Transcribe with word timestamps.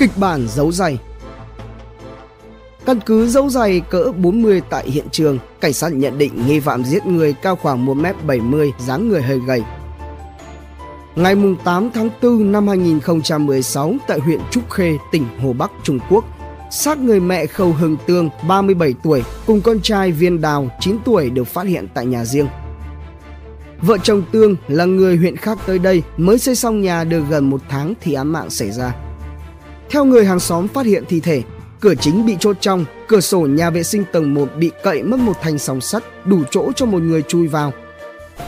Kịch 0.00 0.10
bản 0.16 0.48
giấu 0.48 0.72
giày 0.72 0.98
Căn 2.86 3.00
cứ 3.06 3.28
dấu 3.28 3.50
giày 3.50 3.80
cỡ 3.80 4.12
40 4.16 4.62
tại 4.70 4.90
hiện 4.90 5.04
trường, 5.12 5.38
cảnh 5.60 5.72
sát 5.72 5.92
nhận 5.92 6.18
định 6.18 6.46
nghi 6.46 6.60
phạm 6.60 6.84
giết 6.84 7.06
người 7.06 7.32
cao 7.32 7.56
khoảng 7.56 7.86
1m70, 7.86 8.70
dáng 8.78 9.08
người 9.08 9.22
hơi 9.22 9.40
gầy. 9.46 9.62
Ngày 11.16 11.34
8 11.64 11.90
tháng 11.90 12.08
4 12.22 12.52
năm 12.52 12.68
2016 12.68 13.94
tại 14.06 14.18
huyện 14.18 14.40
Trúc 14.50 14.70
Khê, 14.70 14.96
tỉnh 15.12 15.24
Hồ 15.42 15.52
Bắc, 15.52 15.70
Trung 15.82 15.98
Quốc, 16.10 16.24
xác 16.70 16.98
người 16.98 17.20
mẹ 17.20 17.46
Khâu 17.46 17.72
Hưng 17.72 17.96
Tương, 18.06 18.30
37 18.48 18.94
tuổi, 19.02 19.22
cùng 19.46 19.60
con 19.60 19.80
trai 19.80 20.12
Viên 20.12 20.40
Đào, 20.40 20.68
9 20.80 20.96
tuổi 21.04 21.30
được 21.30 21.44
phát 21.44 21.66
hiện 21.66 21.88
tại 21.94 22.06
nhà 22.06 22.24
riêng. 22.24 22.48
Vợ 23.82 23.98
chồng 24.02 24.22
Tương 24.32 24.56
là 24.68 24.84
người 24.84 25.16
huyện 25.16 25.36
khác 25.36 25.58
tới 25.66 25.78
đây 25.78 26.02
mới 26.16 26.38
xây 26.38 26.54
xong 26.56 26.80
nhà 26.80 27.04
được 27.04 27.22
gần 27.30 27.50
một 27.50 27.60
tháng 27.68 27.94
thì 28.00 28.14
án 28.14 28.28
mạng 28.32 28.50
xảy 28.50 28.70
ra. 28.70 28.94
Theo 29.90 30.04
người 30.04 30.24
hàng 30.24 30.40
xóm 30.40 30.68
phát 30.68 30.86
hiện 30.86 31.04
thi 31.08 31.20
thể, 31.20 31.42
cửa 31.80 31.94
chính 31.94 32.26
bị 32.26 32.36
chốt 32.40 32.56
trong, 32.60 32.84
cửa 33.08 33.20
sổ 33.20 33.40
nhà 33.40 33.70
vệ 33.70 33.82
sinh 33.82 34.04
tầng 34.12 34.34
1 34.34 34.48
bị 34.58 34.70
cậy 34.82 35.02
mất 35.02 35.20
một 35.20 35.32
thanh 35.42 35.58
sóng 35.58 35.80
sắt 35.80 36.02
đủ 36.24 36.42
chỗ 36.50 36.72
cho 36.76 36.86
một 36.86 37.02
người 37.02 37.22
chui 37.22 37.48
vào. 37.48 37.72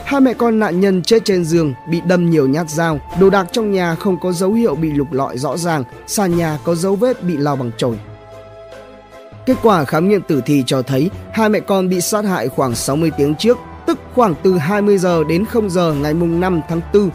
Hai 0.05 0.21
mẹ 0.21 0.33
con 0.33 0.59
nạn 0.59 0.79
nhân 0.79 1.01
chết 1.03 1.25
trên 1.25 1.45
giường 1.45 1.73
bị 1.89 2.01
đâm 2.07 2.29
nhiều 2.29 2.47
nhát 2.47 2.69
dao, 2.69 2.99
đồ 3.19 3.29
đạc 3.29 3.47
trong 3.51 3.71
nhà 3.71 3.95
không 3.95 4.19
có 4.19 4.31
dấu 4.31 4.53
hiệu 4.53 4.75
bị 4.75 4.91
lục 4.91 5.11
lọi 5.11 5.37
rõ 5.37 5.57
ràng, 5.57 5.83
sàn 6.07 6.37
nhà 6.37 6.59
có 6.63 6.75
dấu 6.75 6.95
vết 6.95 7.23
bị 7.23 7.37
lao 7.37 7.55
bằng 7.55 7.71
chổi. 7.77 7.95
Kết 9.45 9.57
quả 9.63 9.85
khám 9.85 10.09
nghiệm 10.09 10.21
tử 10.21 10.41
thi 10.45 10.63
cho 10.65 10.81
thấy 10.81 11.09
hai 11.33 11.49
mẹ 11.49 11.59
con 11.59 11.89
bị 11.89 12.01
sát 12.01 12.25
hại 12.25 12.47
khoảng 12.47 12.75
60 12.75 13.11
tiếng 13.17 13.35
trước, 13.35 13.57
tức 13.87 13.99
khoảng 14.13 14.35
từ 14.43 14.57
20 14.57 14.97
giờ 14.97 15.23
đến 15.29 15.45
0 15.45 15.69
giờ 15.69 15.93
ngày 15.93 16.13
mùng 16.13 16.39
5 16.39 16.61
tháng 16.69 16.81
4. 16.93 17.09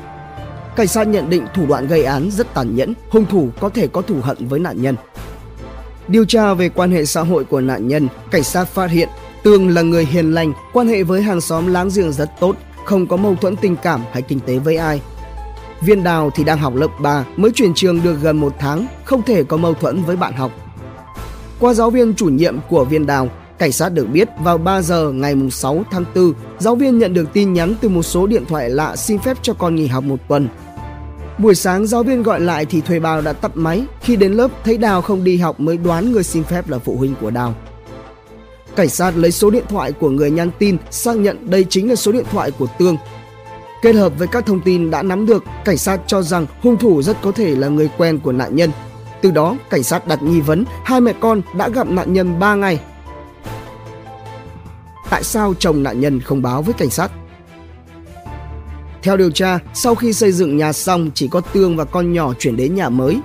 Cảnh 0.79 0.89
sát 0.89 1.09
nhận 1.09 1.31
định 1.31 1.47
thủ 1.55 1.67
đoạn 1.67 1.87
gây 1.87 2.05
án 2.05 2.31
rất 2.31 2.55
tàn 2.55 2.77
nhẫn, 2.77 2.95
hung 3.09 3.27
thủ 3.27 3.49
có 3.61 3.69
thể 3.69 3.87
có 3.87 4.03
thù 4.03 4.15
hận 4.23 4.49
với 4.49 4.61
nạn 4.61 4.83
nhân. 4.83 4.97
Điều 6.09 6.25
tra 6.25 6.55
về 6.55 6.69
quan 6.69 6.91
hệ 6.91 7.05
xã 7.05 7.21
hội 7.21 7.45
của 7.45 7.61
nạn 7.61 7.89
nhân, 7.89 8.09
cảnh 8.31 8.43
sát 8.43 8.65
phát 8.65 8.91
hiện 8.91 9.09
tường 9.43 9.69
là 9.69 9.83
người 9.83 10.05
hiền 10.05 10.35
lành, 10.35 10.53
quan 10.73 10.89
hệ 10.89 11.03
với 11.03 11.23
hàng 11.23 11.41
xóm 11.41 11.67
láng 11.67 11.89
giềng 11.95 12.13
rất 12.13 12.31
tốt, 12.41 12.57
không 12.85 13.07
có 13.07 13.17
mâu 13.17 13.35
thuẫn 13.35 13.57
tình 13.57 13.77
cảm 13.77 14.01
hay 14.13 14.23
kinh 14.23 14.41
tế 14.41 14.59
với 14.59 14.77
ai. 14.77 15.01
Viên 15.81 16.05
Đào 16.05 16.31
thì 16.35 16.45
đang 16.45 16.59
học 16.59 16.75
lớp 16.75 16.89
3, 17.01 17.25
mới 17.37 17.51
chuyển 17.55 17.75
trường 17.75 18.03
được 18.03 18.17
gần 18.23 18.37
một 18.37 18.55
tháng, 18.59 18.87
không 19.05 19.23
thể 19.23 19.45
có 19.45 19.57
mâu 19.57 19.75
thuẫn 19.75 20.03
với 20.03 20.17
bạn 20.17 20.33
học. 20.33 20.53
Qua 21.61 21.75
giáo 21.75 21.91
viên 21.91 22.15
chủ 22.15 22.27
nhiệm 22.27 22.57
của 22.69 22.85
Viên 22.85 23.07
Đào, 23.07 23.29
cảnh 23.59 23.73
sát 23.73 23.89
được 23.89 24.07
biết 24.13 24.29
vào 24.43 24.59
3 24.59 24.83
giờ 24.83 25.13
ngày 25.13 25.35
6 25.51 25.85
tháng 25.91 26.05
4, 26.15 26.33
giáo 26.59 26.75
viên 26.75 26.99
nhận 26.99 27.15
được 27.15 27.33
tin 27.33 27.53
nhắn 27.53 27.75
từ 27.81 27.89
một 27.89 28.03
số 28.03 28.27
điện 28.27 28.45
thoại 28.49 28.71
lạ 28.71 28.97
xin 28.97 29.19
phép 29.19 29.37
cho 29.43 29.55
con 29.55 29.75
nghỉ 29.75 29.87
học 29.87 30.05
một 30.05 30.29
tuần. 30.29 30.49
Buổi 31.39 31.55
sáng 31.55 31.87
giáo 31.87 32.03
viên 32.03 32.23
gọi 32.23 32.41
lại 32.41 32.67
thì 32.67 32.81
thuê 32.81 32.99
bao 32.99 33.21
đã 33.21 33.33
tắt 33.33 33.51
máy. 33.55 33.85
Khi 34.01 34.17
đến 34.17 34.33
lớp 34.33 34.51
thấy 34.65 34.79
Đào 34.79 35.03
không 35.03 35.25
đi 35.25 35.37
học 35.37 35.61
mới 35.61 35.77
đoán 35.77 36.13
người 36.13 36.23
xin 36.25 36.45
phép 36.45 36.69
là 36.69 36.79
phụ 36.79 36.97
huynh 36.97 37.15
của 37.21 37.31
Đào. 37.31 37.55
Cảnh 38.77 38.89
sát 38.89 39.17
lấy 39.17 39.31
số 39.31 39.51
điện 39.51 39.65
thoại 39.69 39.93
của 39.93 40.11
người 40.11 40.31
nhắn 40.31 40.51
tin 40.59 40.77
xác 40.91 41.17
nhận 41.17 41.51
đây 41.51 41.67
chính 41.69 41.89
là 41.89 41.95
số 41.95 42.13
điện 42.13 42.25
thoại 42.31 42.51
của 42.51 42.67
Tương. 42.79 42.97
Kết 43.83 43.95
hợp 43.95 44.13
với 44.19 44.29
các 44.29 44.47
thông 44.47 44.61
tin 44.61 44.91
đã 44.91 45.03
nắm 45.03 45.27
được, 45.27 45.45
cảnh 45.65 45.79
sát 45.79 46.01
cho 46.07 46.23
rằng 46.23 46.47
hung 46.63 46.77
thủ 46.77 47.03
rất 47.03 47.17
có 47.23 47.33
thể 47.33 47.55
là 47.55 47.69
người 47.69 47.91
quen 47.99 48.19
của 48.19 48.33
nạn 48.33 48.57
nhân. 48.57 48.71
Từ 49.23 49.31
đó, 49.31 49.57
cảnh 49.71 49.83
sát 49.83 50.07
đặt 50.07 50.23
nghi 50.23 50.41
vấn 50.41 50.65
hai 50.85 51.01
mẹ 51.01 51.13
con 51.21 51.43
đã 51.57 51.69
gặp 51.69 51.89
nạn 51.89 52.13
nhân 52.13 52.39
3 52.39 52.55
ngày. 52.55 52.81
Tại 55.11 55.23
sao 55.23 55.55
chồng 55.59 55.83
nạn 55.83 56.01
nhân 56.01 56.21
không 56.21 56.43
báo 56.43 56.63
với 56.63 56.75
cảnh 56.75 56.91
sát? 56.91 57.11
Theo 59.03 59.17
điều 59.17 59.31
tra, 59.31 59.59
sau 59.75 59.95
khi 59.95 60.13
xây 60.13 60.33
dựng 60.33 60.57
nhà 60.57 60.73
xong 60.73 61.11
chỉ 61.15 61.29
có 61.29 61.41
Tương 61.41 61.77
và 61.77 61.85
con 61.85 62.13
nhỏ 62.13 62.33
chuyển 62.39 62.57
đến 62.57 62.75
nhà 62.75 62.89
mới. 62.89 63.21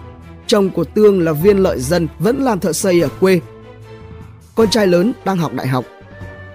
Chồng 0.48 0.70
của 0.70 0.84
Tương 0.84 1.22
là 1.22 1.32
viên 1.32 1.58
lợi 1.58 1.80
dân 1.80 2.08
vẫn 2.20 2.44
làm 2.44 2.60
thợ 2.60 2.74
xây 2.74 3.02
ở 3.02 3.10
quê. 3.20 3.40
Con 4.56 4.70
trai 4.70 4.88
lớn 4.88 5.14
đang 5.26 5.38
học 5.38 5.54
đại 5.54 5.68
học. 5.68 5.86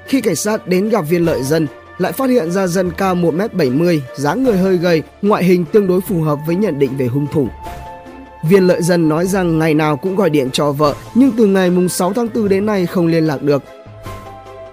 Khi 0.06 0.20
cảnh 0.20 0.36
sát 0.36 0.68
đến 0.68 0.88
gặp 0.88 1.00
viên 1.00 1.24
lợi 1.24 1.42
dân, 1.42 1.66
lại 1.98 2.12
phát 2.12 2.30
hiện 2.30 2.50
ra 2.50 2.66
dân 2.66 2.90
cao 2.90 3.14
1m70, 3.14 4.00
dáng 4.16 4.42
người 4.42 4.56
hơi 4.56 4.76
gầy, 4.76 5.02
ngoại 5.22 5.44
hình 5.44 5.64
tương 5.64 5.86
đối 5.86 6.00
phù 6.00 6.22
hợp 6.22 6.38
với 6.46 6.56
nhận 6.56 6.78
định 6.78 6.96
về 6.98 7.06
hung 7.06 7.26
thủ. 7.32 7.48
Viên 8.48 8.66
lợi 8.66 8.82
dân 8.82 9.08
nói 9.08 9.26
rằng 9.26 9.58
ngày 9.58 9.74
nào 9.74 9.96
cũng 9.96 10.16
gọi 10.16 10.30
điện 10.30 10.50
cho 10.52 10.72
vợ, 10.72 10.94
nhưng 11.14 11.32
từ 11.38 11.46
ngày 11.46 11.70
mùng 11.70 11.88
6 11.88 12.12
tháng 12.12 12.28
4 12.34 12.48
đến 12.48 12.66
nay 12.66 12.86
không 12.86 13.06
liên 13.06 13.26
lạc 13.26 13.42
được. 13.42 13.62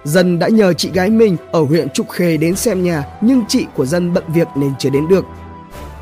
Dân 0.06 0.38
đã 0.38 0.48
nhờ 0.48 0.72
chị 0.72 0.90
gái 0.94 1.10
mình 1.10 1.36
ở 1.52 1.62
huyện 1.62 1.88
Trúc 1.90 2.10
Khê 2.10 2.36
đến 2.36 2.56
xem 2.56 2.84
nhà, 2.84 3.04
nhưng 3.20 3.42
chị 3.48 3.66
của 3.74 3.86
Dân 3.86 4.14
bận 4.14 4.24
việc 4.34 4.48
nên 4.56 4.72
chưa 4.78 4.90
đến 4.90 5.08
được. 5.08 5.24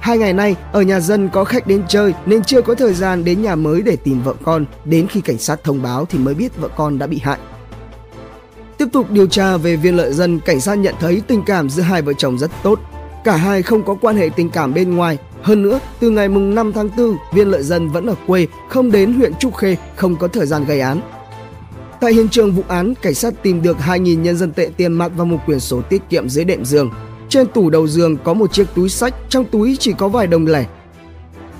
Hai 0.00 0.18
ngày 0.18 0.32
nay, 0.32 0.56
ở 0.72 0.82
nhà 0.82 1.00
Dân 1.00 1.28
có 1.28 1.44
khách 1.44 1.66
đến 1.66 1.82
chơi 1.88 2.14
nên 2.26 2.44
chưa 2.44 2.62
có 2.62 2.74
thời 2.74 2.94
gian 2.94 3.24
đến 3.24 3.42
nhà 3.42 3.54
mới 3.54 3.82
để 3.82 3.96
tìm 3.96 4.22
vợ 4.22 4.34
con. 4.42 4.64
Đến 4.84 5.08
khi 5.08 5.20
cảnh 5.20 5.38
sát 5.38 5.64
thông 5.64 5.82
báo 5.82 6.06
thì 6.10 6.18
mới 6.18 6.34
biết 6.34 6.56
vợ 6.56 6.68
con 6.76 6.98
đã 6.98 7.06
bị 7.06 7.20
hại. 7.22 7.38
Tiếp 8.78 8.86
tục 8.92 9.10
điều 9.10 9.26
tra 9.26 9.56
về 9.56 9.76
viên 9.76 9.96
lợi 9.96 10.12
dân, 10.12 10.40
cảnh 10.40 10.60
sát 10.60 10.74
nhận 10.74 10.94
thấy 11.00 11.22
tình 11.26 11.42
cảm 11.46 11.70
giữa 11.70 11.82
hai 11.82 12.02
vợ 12.02 12.12
chồng 12.18 12.38
rất 12.38 12.50
tốt. 12.62 12.80
Cả 13.24 13.36
hai 13.36 13.62
không 13.62 13.82
có 13.82 13.94
quan 14.00 14.16
hệ 14.16 14.30
tình 14.36 14.50
cảm 14.50 14.74
bên 14.74 14.96
ngoài. 14.96 15.18
Hơn 15.42 15.62
nữa, 15.62 15.80
từ 16.00 16.10
ngày 16.10 16.28
mùng 16.28 16.54
5 16.54 16.72
tháng 16.72 16.88
4, 16.96 17.16
viên 17.32 17.48
lợi 17.48 17.62
dân 17.62 17.88
vẫn 17.88 18.06
ở 18.06 18.14
quê, 18.26 18.46
không 18.68 18.90
đến 18.90 19.12
huyện 19.12 19.34
Trúc 19.34 19.56
Khê, 19.56 19.76
không 19.96 20.16
có 20.16 20.28
thời 20.28 20.46
gian 20.46 20.64
gây 20.64 20.80
án. 20.80 21.00
Tại 22.00 22.14
hiện 22.14 22.28
trường 22.28 22.52
vụ 22.52 22.62
án, 22.68 22.94
cảnh 23.02 23.14
sát 23.14 23.34
tìm 23.42 23.62
được 23.62 23.76
2.000 23.78 24.20
nhân 24.20 24.36
dân 24.36 24.52
tệ 24.52 24.70
tiền 24.76 24.92
mặt 24.92 25.12
và 25.16 25.24
một 25.24 25.38
quyển 25.46 25.60
sổ 25.60 25.82
tiết 25.82 26.02
kiệm 26.10 26.28
dưới 26.28 26.44
đệm 26.44 26.64
giường. 26.64 26.90
Trên 27.28 27.46
tủ 27.46 27.70
đầu 27.70 27.86
giường 27.86 28.16
có 28.16 28.34
một 28.34 28.52
chiếc 28.52 28.66
túi 28.74 28.88
sách, 28.88 29.14
trong 29.28 29.44
túi 29.44 29.76
chỉ 29.80 29.92
có 29.98 30.08
vài 30.08 30.26
đồng 30.26 30.46
lẻ. 30.46 30.66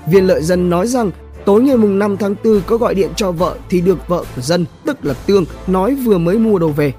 Viên 0.07 0.27
lợi 0.27 0.41
dân 0.41 0.69
nói 0.69 0.87
rằng 0.87 1.11
tối 1.45 1.61
ngày 1.61 1.77
mùng 1.77 1.99
5 1.99 2.17
tháng 2.17 2.35
4 2.43 2.61
có 2.65 2.77
gọi 2.77 2.95
điện 2.95 3.09
cho 3.15 3.31
vợ 3.31 3.55
thì 3.69 3.81
được 3.81 4.07
vợ 4.07 4.23
của 4.35 4.41
dân, 4.41 4.65
tức 4.85 5.05
là 5.05 5.13
Tương, 5.13 5.45
nói 5.67 5.95
vừa 5.95 6.17
mới 6.17 6.39
mua 6.39 6.59
đồ 6.59 6.69
về. 6.69 6.93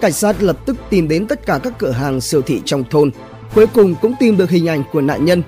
Cảnh 0.00 0.12
sát 0.12 0.42
lập 0.42 0.66
tức 0.66 0.76
tìm 0.90 1.08
đến 1.08 1.26
tất 1.26 1.46
cả 1.46 1.60
các 1.62 1.78
cửa 1.78 1.90
hàng 1.90 2.20
siêu 2.20 2.42
thị 2.42 2.60
trong 2.64 2.84
thôn. 2.90 3.10
Cuối 3.54 3.66
cùng 3.66 3.94
cũng 4.02 4.14
tìm 4.20 4.36
được 4.36 4.50
hình 4.50 4.68
ảnh 4.68 4.82
của 4.92 5.00
nạn 5.00 5.24
nhân. 5.24 5.42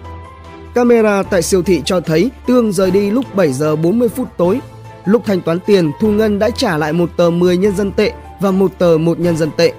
Camera 0.74 1.22
tại 1.22 1.42
siêu 1.42 1.62
thị 1.62 1.82
cho 1.84 2.00
thấy 2.00 2.30
Tương 2.46 2.72
rời 2.72 2.90
đi 2.90 3.10
lúc 3.10 3.34
7 3.34 3.52
giờ 3.52 3.76
40 3.76 4.08
phút 4.08 4.28
tối 4.36 4.60
Lúc 5.04 5.22
thanh 5.24 5.40
toán 5.40 5.60
tiền, 5.60 5.92
Thu 6.00 6.08
Ngân 6.08 6.38
đã 6.38 6.50
trả 6.50 6.78
lại 6.78 6.92
một 6.92 7.10
tờ 7.16 7.30
10 7.30 7.56
nhân 7.56 7.76
dân 7.76 7.92
tệ 7.92 8.12
và 8.40 8.50
một 8.50 8.72
tờ 8.78 8.98
một 9.00 9.20
nhân 9.20 9.36
dân 9.36 9.50
tệ. 9.56 9.72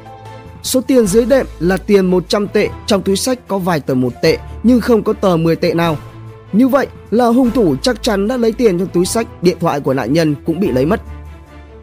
Số 0.64 0.82
tiền 0.82 1.08
dưới 1.08 1.26
đệm 1.26 1.46
là 1.60 1.78
tiền 1.78 2.06
100 2.06 2.48
tệ, 2.48 2.70
trong 2.86 3.02
túi 3.02 3.16
sách 3.16 3.48
có 3.48 3.58
vài 3.58 3.80
tờ 3.80 3.94
một 3.94 4.14
tệ 4.22 4.38
nhưng 4.64 4.82
không 4.82 5.04
có 5.04 5.14
tờ 5.14 5.38
10 5.38 5.56
tệ 5.56 5.74
nào. 5.74 5.98
Như 6.54 6.68
vậy 6.68 6.88
là 7.12 7.28
hung 7.28 7.52
thủ 7.52 7.76
chắc 7.82 8.04
chắn 8.04 8.28
đã 8.28 8.38
lấy 8.38 8.52
tiền 8.52 8.80
trong 8.80 8.88
túi 8.88 9.06
sách, 9.06 9.28
điện 9.44 9.58
thoại 9.60 9.80
của 9.80 9.94
nạn 9.94 10.14
nhân 10.14 10.36
cũng 10.46 10.60
bị 10.60 10.72
lấy 10.72 10.86
mất. 10.86 11.02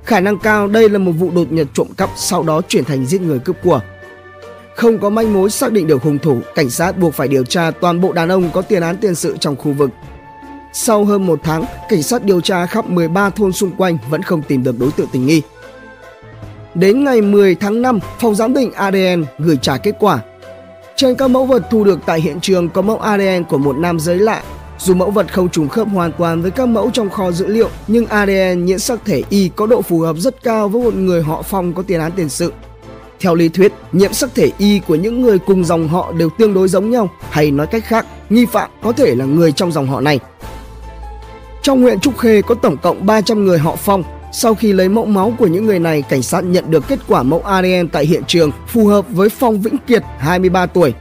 Khả 0.05 0.21
năng 0.21 0.39
cao 0.39 0.67
đây 0.67 0.89
là 0.89 0.99
một 0.99 1.13
vụ 1.13 1.31
đột 1.35 1.53
nhập 1.53 1.67
trộm 1.75 1.87
cắp 1.97 2.11
sau 2.17 2.43
đó 2.43 2.63
chuyển 2.69 2.85
thành 2.85 3.07
giết 3.07 3.21
người 3.21 3.39
cướp 3.39 3.57
của. 3.63 3.81
Không 4.77 4.99
có 4.99 5.11
manh 5.11 5.33
mối 5.33 5.51
xác 5.51 5.73
định 5.73 5.87
được 5.87 6.03
hung 6.03 6.19
thủ, 6.19 6.41
cảnh 6.55 6.71
sát 6.71 6.99
buộc 6.99 7.15
phải 7.15 7.29
điều 7.29 7.45
tra 7.45 7.71
toàn 7.71 8.01
bộ 8.01 8.13
đàn 8.13 8.29
ông 8.29 8.51
có 8.53 8.63
tiền 8.63 8.83
án 8.83 8.97
tiền 8.97 9.15
sự 9.15 9.37
trong 9.41 9.57
khu 9.57 9.73
vực 9.73 9.91
sau 10.73 11.05
hơn 11.05 11.27
một 11.27 11.41
tháng, 11.43 11.65
cảnh 11.89 12.03
sát 12.03 12.25
điều 12.25 12.41
tra 12.41 12.67
khắp 12.67 12.91
13 12.91 13.31
thôn 13.31 13.53
xung 13.53 13.71
quanh 13.71 13.99
vẫn 14.11 14.23
không 14.23 14.43
tìm 14.43 14.63
được 14.63 14.79
đối 14.79 14.91
tượng 14.93 15.07
tình 15.13 15.27
nghi. 15.27 15.43
Đến 16.75 17.05
ngày 17.05 17.21
10 17.21 17.55
tháng 17.55 17.83
5, 17.83 17.99
phòng 18.19 18.35
giám 18.35 18.55
định 18.55 18.73
ADN 18.73 19.25
gửi 19.39 19.59
trả 19.63 19.77
kết 19.77 19.95
quả. 19.99 20.19
Trên 20.97 21.15
các 21.15 21.29
mẫu 21.29 21.45
vật 21.45 21.63
thu 21.71 21.85
được 21.85 21.99
tại 22.07 22.21
hiện 22.21 22.41
trường 22.41 22.69
có 22.69 22.83
mẫu 22.83 22.99
ADN 22.99 23.45
của 23.45 23.59
một 23.59 23.77
nam 23.77 24.01
giới 24.01 24.19
lạ. 24.19 24.43
Dù 24.79 24.95
mẫu 24.95 25.11
vật 25.11 25.33
không 25.33 25.49
trùng 25.49 25.69
khớp 25.69 25.89
hoàn 25.89 26.13
toàn 26.13 26.43
với 26.43 26.51
các 26.51 26.69
mẫu 26.69 26.91
trong 26.93 27.11
kho 27.11 27.31
dữ 27.31 27.47
liệu, 27.47 27.69
nhưng 27.89 28.07
ADN 28.07 28.65
nhiễm 28.65 28.79
sắc 28.79 29.01
thể 29.05 29.23
Y 29.31 29.49
có 29.49 29.67
độ 29.67 29.83
phù 29.83 30.01
hợp 30.01 30.17
rất 30.17 30.43
cao 30.43 30.69
với 30.69 30.83
một 30.83 30.95
người 30.95 31.23
họ 31.23 31.43
Phong 31.43 31.73
có 31.73 31.83
tiền 31.83 32.01
án 32.01 32.13
tiền 32.13 32.29
sự. 32.29 32.53
Theo 33.21 33.35
lý 33.35 33.49
thuyết, 33.49 33.73
nhiễm 33.93 34.13
sắc 34.13 34.31
thể 34.35 34.51
Y 34.59 34.79
của 34.79 34.95
những 34.95 35.23
người 35.23 35.39
cùng 35.39 35.65
dòng 35.65 35.89
họ 35.89 36.13
đều 36.13 36.31
tương 36.39 36.55
đối 36.55 36.69
giống 36.69 36.91
nhau, 36.91 37.11
hay 37.31 37.51
nói 37.51 37.67
cách 37.67 37.85
khác, 37.85 38.07
nghi 38.31 38.47
phạm 38.47 38.71
có 38.83 38.93
thể 38.93 39.15
là 39.15 39.25
người 39.25 39.53
trong 39.53 39.73
dòng 39.73 39.87
họ 39.87 40.01
này. 40.01 40.21
Trong 41.63 41.83
huyện 41.83 42.01
Trúc 42.01 42.19
Khê 42.19 42.43
có 42.43 42.55
tổng 42.55 42.77
cộng 42.77 43.07
300 43.07 43.45
người 43.45 43.59
họ 43.59 43.77
Phong. 43.77 44.03
Sau 44.33 44.55
khi 44.55 44.73
lấy 44.73 44.89
mẫu 44.89 45.05
máu 45.05 45.35
của 45.39 45.47
những 45.47 45.67
người 45.67 45.79
này, 45.79 46.03
cảnh 46.03 46.23
sát 46.23 46.45
nhận 46.45 46.71
được 46.71 46.89
kết 46.89 46.99
quả 47.09 47.23
mẫu 47.23 47.43
ADN 47.43 47.89
tại 47.93 48.07
hiện 48.07 48.23
trường 48.27 48.51
phù 48.69 48.87
hợp 48.87 49.05
với 49.11 49.29
Phong 49.29 49.61
Vĩnh 49.61 49.77
Kiệt, 49.87 50.03
23 50.19 50.67
tuổi. 50.67 50.95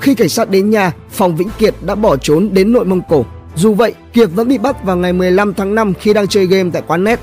Khi 0.00 0.14
cảnh 0.14 0.28
sát 0.28 0.50
đến 0.50 0.70
nhà, 0.70 0.92
Phong 1.10 1.36
Vĩnh 1.36 1.48
Kiệt 1.58 1.74
đã 1.80 1.94
bỏ 1.94 2.16
trốn 2.16 2.48
đến 2.52 2.72
nội 2.72 2.84
Mông 2.84 3.00
Cổ. 3.08 3.24
Dù 3.56 3.74
vậy, 3.74 3.94
Kiệt 4.12 4.28
vẫn 4.34 4.48
bị 4.48 4.58
bắt 4.58 4.84
vào 4.84 4.96
ngày 4.96 5.12
15 5.12 5.54
tháng 5.54 5.74
5 5.74 5.94
khi 5.94 6.12
đang 6.12 6.28
chơi 6.28 6.46
game 6.46 6.70
tại 6.72 6.82
quán 6.86 7.04
net. 7.04 7.20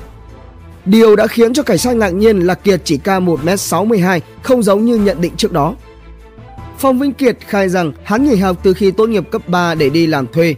Điều 0.84 1.16
đã 1.16 1.26
khiến 1.26 1.54
cho 1.54 1.62
cảnh 1.62 1.78
sát 1.78 1.96
ngạc 1.96 2.10
nhiên 2.10 2.38
là 2.38 2.54
Kiệt 2.54 2.80
chỉ 2.84 2.96
cao 2.96 3.20
1m62, 3.20 4.20
không 4.42 4.62
giống 4.62 4.84
như 4.84 4.96
nhận 4.96 5.20
định 5.20 5.32
trước 5.36 5.52
đó. 5.52 5.74
Phong 6.78 6.98
Vĩnh 6.98 7.12
Kiệt 7.12 7.36
khai 7.46 7.68
rằng 7.68 7.92
hắn 8.04 8.24
nghỉ 8.24 8.36
học 8.36 8.56
từ 8.62 8.74
khi 8.74 8.90
tốt 8.90 9.08
nghiệp 9.08 9.30
cấp 9.30 9.48
3 9.48 9.74
để 9.74 9.90
đi 9.90 10.06
làm 10.06 10.26
thuê, 10.26 10.54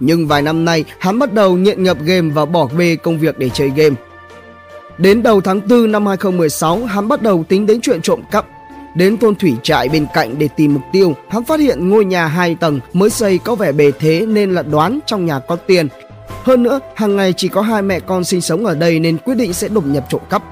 nhưng 0.00 0.26
vài 0.26 0.42
năm 0.42 0.64
nay 0.64 0.84
hắn 0.98 1.18
bắt 1.18 1.32
đầu 1.32 1.56
nghiện 1.56 1.82
ngập 1.82 1.96
game 2.00 2.30
và 2.30 2.44
bỏ 2.44 2.68
bê 2.78 2.96
công 2.96 3.18
việc 3.18 3.38
để 3.38 3.48
chơi 3.48 3.70
game. 3.76 3.96
Đến 4.98 5.22
đầu 5.22 5.40
tháng 5.40 5.60
4 5.68 5.92
năm 5.92 6.06
2016, 6.06 6.84
hắn 6.84 7.08
bắt 7.08 7.22
đầu 7.22 7.44
tính 7.48 7.66
đến 7.66 7.80
chuyện 7.80 8.02
trộm 8.02 8.20
cắp. 8.30 8.46
Đến 8.94 9.16
thôn 9.18 9.34
thủy 9.34 9.54
trại 9.62 9.88
bên 9.88 10.06
cạnh 10.14 10.38
để 10.38 10.48
tìm 10.56 10.74
mục 10.74 10.82
tiêu, 10.92 11.14
hắn 11.28 11.44
phát 11.44 11.60
hiện 11.60 11.88
ngôi 11.88 12.04
nhà 12.04 12.26
hai 12.26 12.54
tầng 12.54 12.80
mới 12.92 13.10
xây 13.10 13.38
có 13.38 13.54
vẻ 13.54 13.72
bề 13.72 13.92
thế 13.98 14.26
nên 14.26 14.54
là 14.54 14.62
đoán 14.62 14.98
trong 15.06 15.26
nhà 15.26 15.38
có 15.38 15.56
tiền. 15.56 15.88
Hơn 16.42 16.62
nữa, 16.62 16.80
hàng 16.94 17.16
ngày 17.16 17.32
chỉ 17.36 17.48
có 17.48 17.60
hai 17.60 17.82
mẹ 17.82 18.00
con 18.00 18.24
sinh 18.24 18.40
sống 18.40 18.66
ở 18.66 18.74
đây 18.74 19.00
nên 19.00 19.18
quyết 19.18 19.34
định 19.34 19.52
sẽ 19.52 19.68
đột 19.68 19.86
nhập 19.86 20.06
trộm 20.08 20.20
cắp. 20.30 20.42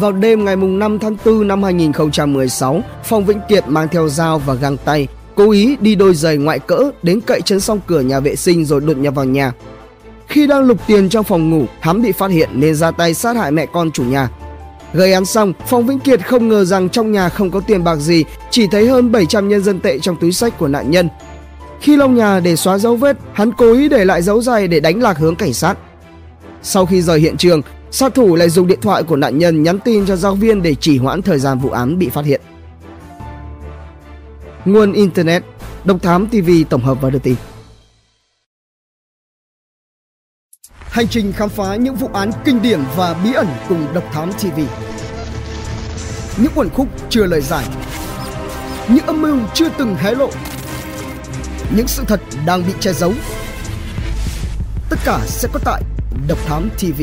Vào 0.00 0.12
đêm 0.12 0.44
ngày 0.44 0.56
5 0.56 0.98
tháng 0.98 1.16
4 1.24 1.48
năm 1.48 1.62
2016, 1.62 2.82
Phong 3.04 3.24
Vĩnh 3.24 3.40
Kiệt 3.48 3.64
mang 3.68 3.88
theo 3.88 4.08
dao 4.08 4.38
và 4.38 4.54
găng 4.54 4.76
tay, 4.76 5.08
cố 5.36 5.50
ý 5.50 5.76
đi 5.80 5.94
đôi 5.94 6.14
giày 6.14 6.36
ngoại 6.36 6.58
cỡ 6.58 6.90
đến 7.02 7.20
cậy 7.20 7.40
chân 7.40 7.60
song 7.60 7.80
cửa 7.86 8.00
nhà 8.00 8.20
vệ 8.20 8.36
sinh 8.36 8.64
rồi 8.64 8.80
đột 8.80 8.96
nhập 8.96 9.14
vào 9.14 9.24
nhà. 9.24 9.52
Khi 10.28 10.46
đang 10.46 10.64
lục 10.64 10.78
tiền 10.86 11.08
trong 11.08 11.24
phòng 11.24 11.50
ngủ, 11.50 11.64
hắn 11.80 12.02
bị 12.02 12.12
phát 12.12 12.30
hiện 12.30 12.48
nên 12.52 12.74
ra 12.74 12.90
tay 12.90 13.14
sát 13.14 13.36
hại 13.36 13.50
mẹ 13.50 13.66
con 13.66 13.90
chủ 13.90 14.04
nhà. 14.04 14.30
Gây 14.92 15.12
án 15.12 15.24
xong, 15.24 15.52
Phong 15.66 15.86
Vĩnh 15.86 15.98
Kiệt 15.98 16.26
không 16.26 16.48
ngờ 16.48 16.64
rằng 16.64 16.88
trong 16.88 17.12
nhà 17.12 17.28
không 17.28 17.50
có 17.50 17.60
tiền 17.60 17.84
bạc 17.84 17.96
gì, 17.96 18.24
chỉ 18.50 18.66
thấy 18.70 18.88
hơn 18.88 19.12
700 19.12 19.48
nhân 19.48 19.62
dân 19.62 19.80
tệ 19.80 19.98
trong 19.98 20.16
túi 20.20 20.32
sách 20.32 20.58
của 20.58 20.68
nạn 20.68 20.90
nhân. 20.90 21.08
Khi 21.80 21.96
lau 21.96 22.08
nhà 22.08 22.40
để 22.40 22.56
xóa 22.56 22.78
dấu 22.78 22.96
vết, 22.96 23.16
hắn 23.32 23.52
cố 23.52 23.72
ý 23.72 23.88
để 23.88 24.04
lại 24.04 24.22
dấu 24.22 24.42
giày 24.42 24.68
để 24.68 24.80
đánh 24.80 25.02
lạc 25.02 25.18
hướng 25.18 25.36
cảnh 25.36 25.52
sát. 25.52 25.74
Sau 26.62 26.86
khi 26.86 27.02
rời 27.02 27.20
hiện 27.20 27.36
trường, 27.36 27.62
sát 27.90 28.14
thủ 28.14 28.36
lại 28.36 28.50
dùng 28.50 28.66
điện 28.66 28.80
thoại 28.82 29.02
của 29.02 29.16
nạn 29.16 29.38
nhân 29.38 29.62
nhắn 29.62 29.78
tin 29.78 30.06
cho 30.06 30.16
giáo 30.16 30.34
viên 30.34 30.62
để 30.62 30.74
chỉ 30.80 30.98
hoãn 30.98 31.22
thời 31.22 31.38
gian 31.38 31.58
vụ 31.58 31.70
án 31.70 31.98
bị 31.98 32.08
phát 32.08 32.24
hiện. 32.24 32.40
Nguồn 34.66 34.92
Internet, 34.92 35.42
Độc 35.84 36.02
Thám 36.02 36.26
TV 36.26 36.50
tổng 36.70 36.82
hợp 36.82 36.98
và 37.00 37.10
đưa 37.10 37.18
tin. 37.18 37.34
Hành 40.78 41.08
trình 41.08 41.32
khám 41.32 41.48
phá 41.48 41.76
những 41.76 41.94
vụ 41.94 42.08
án 42.12 42.30
kinh 42.44 42.62
điển 42.62 42.80
và 42.96 43.14
bí 43.24 43.32
ẩn 43.32 43.46
cùng 43.68 43.86
Độc 43.94 44.04
Thám 44.12 44.32
TV. 44.32 44.60
Những 46.42 46.52
quần 46.54 46.70
khúc 46.70 46.88
chưa 47.10 47.26
lời 47.26 47.40
giải. 47.40 47.66
Những 48.88 49.06
âm 49.06 49.22
mưu 49.22 49.38
chưa 49.54 49.68
từng 49.78 49.94
hé 49.94 50.14
lộ. 50.14 50.30
Những 51.76 51.88
sự 51.88 52.04
thật 52.06 52.20
đang 52.46 52.66
bị 52.66 52.72
che 52.80 52.92
giấu. 52.92 53.12
Tất 54.90 54.98
cả 55.04 55.20
sẽ 55.26 55.48
có 55.52 55.60
tại 55.64 55.82
Độc 56.28 56.38
Thám 56.46 56.70
TV. 56.78 57.02